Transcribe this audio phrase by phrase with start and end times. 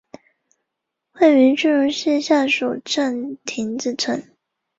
[1.11, 4.35] 位于句容市下蜀镇亭子村。